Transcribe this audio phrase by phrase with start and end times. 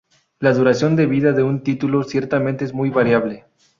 [0.39, 3.45] La duración de vida de un título ciertamente es muy variable.